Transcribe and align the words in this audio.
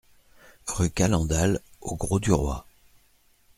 Rue 0.65 0.89
Calendal 0.89 1.59
au 1.79 1.95
Grau-du-Roi 1.95 2.65